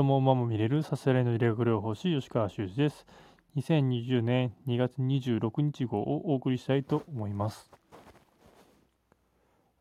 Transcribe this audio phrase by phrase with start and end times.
[0.00, 3.04] とも馬も見れるさすらいの理学療法士吉川修司です。
[3.54, 7.70] 2020年2月26日号をお送りしたいと思います。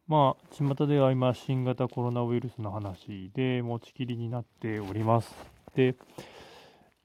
[0.10, 5.34] まあ、巷では今、新型コロナウイルスの話で持ちきりになっております。
[5.74, 5.96] で、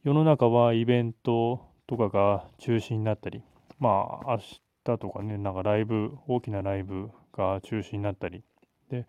[0.03, 3.45] 世の中はイベントとかが中止になったり、
[3.79, 4.59] まあ、明日
[4.99, 8.43] とかね、なんかライブ、大きなライブが中止になったり、
[8.91, 9.07] で、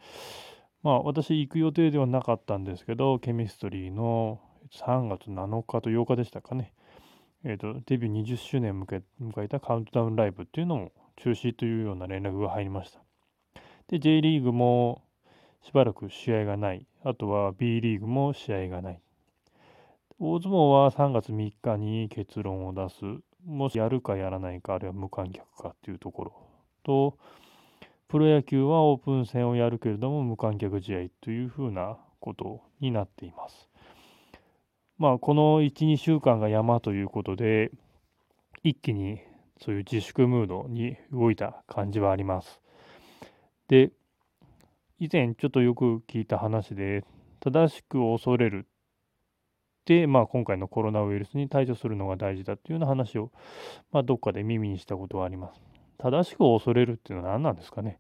[0.86, 4.40] まあ、私行く予定ではなかったんですけど、ケミストリーの
[4.72, 6.74] 3月7日と8日でしたかね、
[7.44, 9.02] えーと、デビュー20周年を迎
[9.42, 13.00] えたカウントダウンライブっていうのも中止というような連絡が入りました。
[13.88, 15.02] で、J リーグも
[15.64, 16.86] しばらく試合がない。
[17.04, 19.02] あとは B リーグも試合がない。
[20.20, 22.98] 大相撲は3月3日に結論を出す。
[23.44, 26.34] もしやるかやらないか、あるいは無観客かっていうところ
[26.84, 27.18] と、
[28.08, 33.70] プロ野球はオープン戦をやるけれども無観客試合というふうなことになっています。
[34.98, 37.72] まあ、この1、2週間が山ということで、
[38.64, 39.20] 一気に
[39.60, 42.62] そういう自粛ムードに動いた感じはあります。
[43.68, 43.92] で、
[45.00, 47.04] 以前ちょっとよく聞いた話で、
[47.42, 48.68] 正しく恐れる
[49.86, 53.32] で、まあ、今回のコロナウイルスに対処するのが大事だというような話を、
[53.92, 55.75] まあ、どっかで耳にしたことがあります。
[55.98, 58.00] 正しく恐れるっていうのは何なんですかね。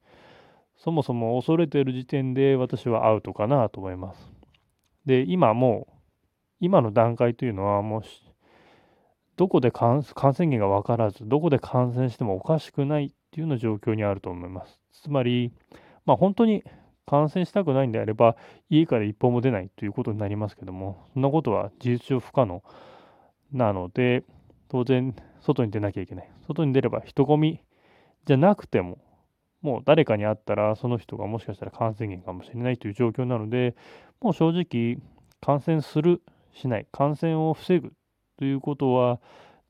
[0.77, 4.31] そもそも恐れてる時点で私はアウトかなと思います。
[5.05, 5.93] で、今もう、
[6.59, 8.01] 今の段階というのはもう、
[9.37, 14.79] どこで感染源が分からず、どこで感染してもおかしくないっていうような状況にあると思います。
[14.91, 15.51] つまり、
[16.05, 16.63] まあ、本当に
[17.05, 18.35] 感染したくないんであれば、
[18.69, 22.63] 家から一歩も出ないということになりますけども、そんなことは事実上不可能
[23.51, 24.23] なので、
[24.69, 26.31] 当然、外に出なきゃいけない。
[26.47, 27.61] 外に出れば人混み
[28.25, 28.97] じゃなくても、
[29.61, 33.75] もう誰かに会ったら、その人がもしかしたら感染源かもしれないという状況なので、
[34.21, 34.97] もう正直、
[35.41, 36.21] 感染する、
[36.53, 37.93] しない、感染を防ぐ
[38.37, 39.19] ということは、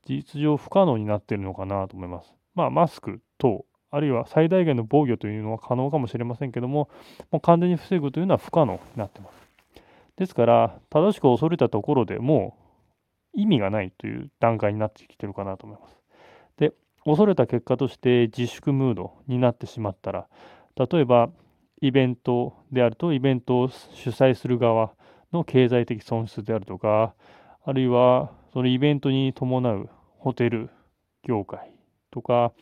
[0.04, 2.34] 事実上不可能になっているのかなと思います。
[2.54, 6.88] まあ、マスク等、あるいは最大限の防御というのは可能かもしれませんけども、
[7.30, 9.46] もう完全に防ぐというのは不可能になっています。
[10.16, 12.56] ですから、正しく恐れたところでも
[13.34, 16.05] う意味がないという段階になってきてるかなと思います。
[17.06, 20.26] 恐れた結果として自粛ムードになってしまったら、
[20.76, 21.30] 例えば
[21.80, 24.92] イベントであると、イベントを主催する側
[25.32, 27.14] の経済的損失であるとか、
[27.64, 30.68] あるいはそのイベントに伴うホテル
[31.22, 31.72] 業界
[32.10, 32.52] とか、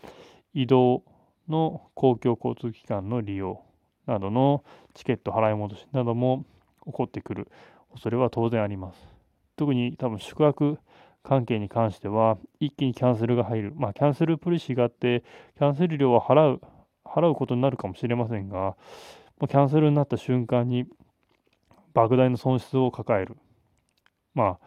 [0.53, 1.05] 移動
[1.49, 3.63] の公共交通機関の利用
[4.07, 4.63] などの
[4.93, 6.45] チケット払い戻しなども
[6.85, 7.49] 起こってくる
[7.93, 9.09] 恐れは当然あります。
[9.57, 10.79] 特に多分宿泊
[11.25, 13.73] 関係に関しては、一気にキャンセルが入る。
[13.75, 15.25] まあ、キャンセルポリシーがあって、
[15.57, 16.61] キャンセル料は払う、
[17.05, 18.77] 払うことになるかもしれませんが、
[19.41, 20.85] キャンセルになった瞬間に、
[21.95, 23.37] 莫大な損失を抱える。
[24.35, 24.67] まあ、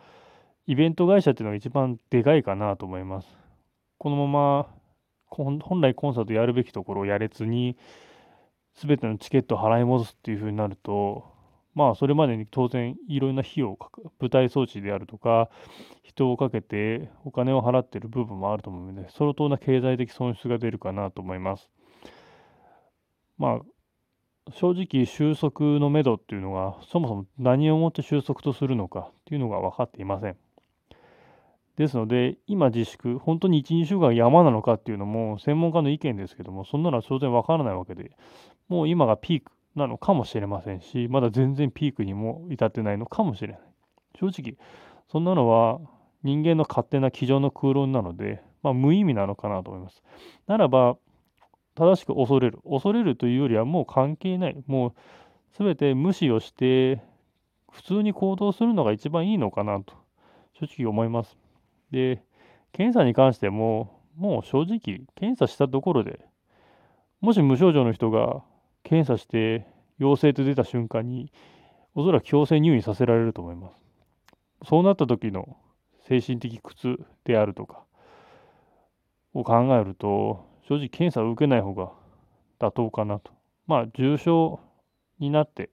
[0.66, 3.38] イベント会社っていうのが一番でかいかなと思います。
[4.00, 4.68] このまま、
[5.28, 7.78] 本来コンサートやるべきところをやれずに、
[8.74, 11.37] すべてのチケットを払い戻すっていうふうになると、
[11.78, 15.52] まあ、それまでに当然いろんな費用をかか、舞台装置であるとか、
[16.02, 21.70] 人をかけてお金を払ってる部分もあると思うので、相当な経済的損失が出るかなと思います。
[23.38, 30.38] まあ、正直収束のめどっていうのが、そもそも何をもって収束とするのかっていうのが分かっていません。
[31.76, 38.18] ですので、今自粛、本当に1、2週間山なのかっていうのも専門家の意見ですけども、そんなのは当然分からないわけで、
[38.68, 43.62] もう今がピークなのかもしれませんし、まだ全然ピークにも至ってないのかもしれない。
[44.20, 44.58] 正直、
[45.08, 45.80] そんなのは
[46.24, 50.04] 人間の勝手な机上の空論なので、まあ、無意味なのかなと思います。
[50.48, 50.98] ならば、
[51.76, 52.60] 正しく恐れる。
[52.70, 54.58] 恐れるというよりはもう関係ない。
[54.66, 54.94] もう
[55.58, 57.02] 全て無視をして、
[57.72, 59.94] 普通に行動するのが一番いいのかなと、
[60.60, 61.38] 正直思います。
[61.92, 62.24] で、
[62.72, 66.20] 検査に関しても、もう正直、検査したところで、
[67.22, 68.44] もし無症状の人が
[68.88, 69.68] 検査して
[70.00, 71.30] 陽性と出た瞬間に、
[71.94, 73.76] おそらく強制入院させられると思います。
[74.70, 75.58] そうなった時の
[76.08, 77.84] 精神的苦痛であるとか
[79.34, 81.92] を考えると、正直検査を受けない方が
[82.60, 83.32] 妥当かなと。
[83.66, 84.62] まあ、重症
[85.20, 85.70] になって、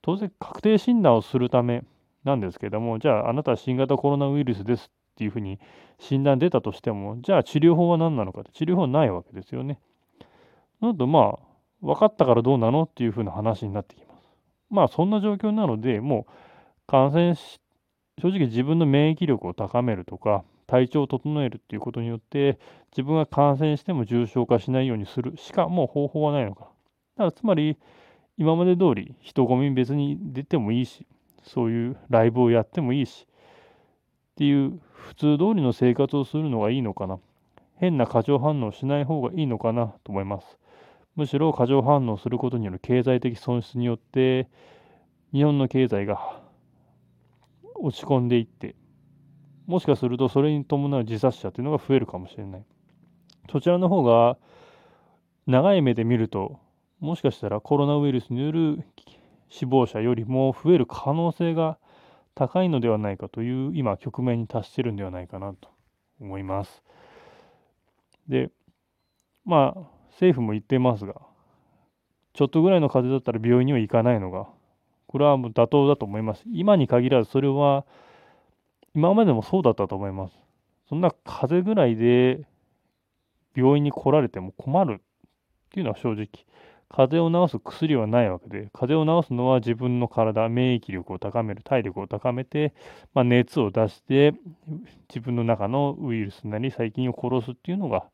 [0.00, 1.82] 当然確定診断をするため
[2.22, 5.58] なんですけども、じゃああなたは新型コロナウイルスですっていうふうに
[5.98, 9.80] 診断出たとしても、じゃあ治療法は何なのかって、治療法はないわけですよね。
[10.80, 11.47] なのでまあ、
[11.82, 14.28] 分かったからどうなのっていうふうな話になってきます。
[14.70, 16.32] まあそんな状況なので、もう
[16.86, 17.60] 感染し、
[18.20, 22.58] 正直自分の免疫力を高めるとか、体調を整えるっていうことによって、
[22.92, 26.64] 自分が感染しても重症化しないようにするしかもう方法はないのか。
[26.64, 26.68] だ
[27.18, 27.78] からつまり、
[28.36, 31.06] 今まで通り人混み別に出てもいいし、
[31.42, 33.26] そういうライブをやってもいいし、
[34.32, 37.18] っていう普通通りの生活をするのがいいのかな。
[37.76, 40.58] 変な過剰反応しない方がいいのかなと思います。
[41.18, 44.48] むしろ過剰反応することによる経済的損失によって、
[45.32, 46.40] 日本の経済が
[47.74, 48.76] 落ち込んでいって、
[49.66, 52.64] もしかするとそれに伴う自殺者というのが増えるかもしれない。
[53.50, 54.38] そちらの方が
[55.48, 56.60] 長い目で見ると、
[57.00, 58.84] もしかしたらコロナウイルスによる
[59.48, 61.78] 死亡者よりも増える可能性が
[62.36, 65.68] 高いのではないかという今局面に達してるんではないかなと
[66.20, 66.84] 思います。
[68.28, 68.52] で、
[69.44, 71.14] まあ政府も言ってますが、
[72.32, 74.48] ちょっとぐらいの風邪だったら病院には行かないのが、
[75.06, 76.42] これはもう妥当だと思います。
[76.52, 77.84] 今に限らずそれは
[78.96, 80.34] 今までもそうだったと思います。
[80.88, 82.40] そんな風邪ぐらいで
[83.54, 84.98] 病院に来られても困るっ
[85.70, 86.26] ていうのは正直。
[86.90, 92.72] 風邪を治す薬はないわけで、風邪を治すのは自分の体、免疫力を高める、体力を高めて、
[93.14, 94.34] まあ、熱を出して、
[95.08, 98.06] 自分の中のウイルスなり細菌を殺すっていうのが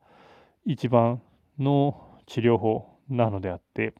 [0.65, 1.21] 一番
[1.59, 3.93] の治療法なのであって、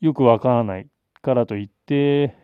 [0.00, 0.86] よくわからない
[1.22, 2.36] からといって、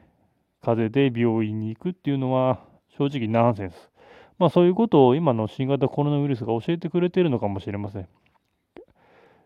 [0.62, 2.60] 風邪で病院に行くっていうのは
[2.96, 3.90] 正直ナンセンス。
[4.38, 8.08] まあそういうことを今の新型コロナウイルスが教えてくれてるのかもしれません。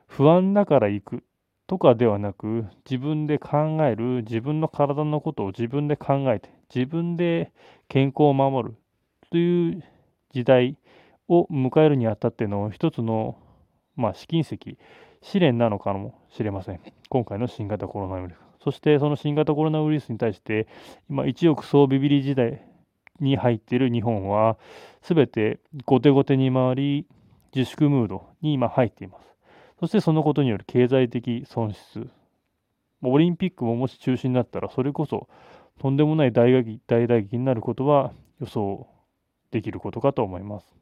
[0.06, 1.24] 不安だから行く
[1.66, 7.52] とかではなく、自分で考える、自分の体のことを自分で考えて、自分で
[7.88, 8.76] 健康を守る
[9.30, 9.84] という
[10.32, 10.78] 時代
[11.28, 13.36] を迎えるにあたっての一つの、
[13.98, 14.56] まあ、試金石、
[15.22, 16.80] 試練なのかもしれません。
[17.08, 18.38] 今回の新型コロナウイルス。
[18.62, 20.68] そしてその新型コロナウイルスに対して、
[21.10, 22.62] 今、一億総ビビり時代
[23.18, 24.56] に入っている日本は、
[25.02, 27.06] すべて後手後手に回り、
[27.52, 29.26] 自粛ムードに今入っています。
[29.80, 32.08] そしてそのことによる経済的損失。
[33.02, 35.28] オリンピックももし中止になったら、それこそ
[35.80, 38.86] とんでもない大打撃になることは予想
[39.50, 40.77] できることかと思います。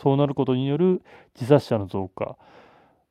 [0.00, 1.02] そうなることによる
[1.34, 2.36] 自殺者の増加。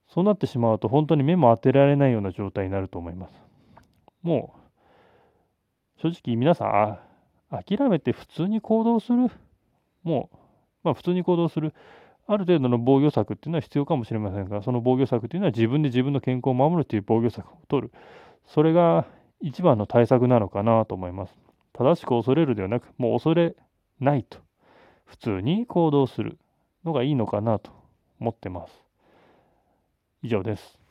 [0.07, 3.33] そうなってしまうと本当に目も当てられないような状態になると思います。
[4.21, 4.53] も
[5.97, 6.99] う、正直皆さん、
[7.63, 9.29] 諦めて普通に行動する？
[10.03, 10.37] もう、
[10.83, 11.73] まあ普通に行動する。
[12.27, 17.93] ある程度の防御策っていうのは必要かもしれませんが、その防御策というのは自分で自分の健康を守るという防御策を取る。
[18.45, 19.05] それが
[19.41, 21.35] 一番の対策なのかなと思います。
[21.73, 23.55] 正しく恐れるではなく、もう恐れ
[23.99, 24.39] ないと。
[25.05, 26.39] 普通に行動する
[26.85, 27.71] のがいいのかなと
[28.19, 28.73] 思ってます。
[30.21, 30.84] 以上です。